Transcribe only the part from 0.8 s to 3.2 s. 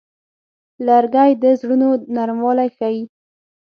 لرګی د زړونو نرموالی ښيي.